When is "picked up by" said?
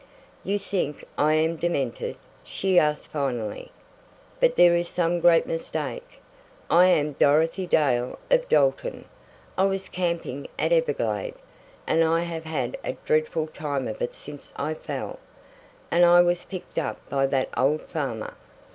16.45-17.27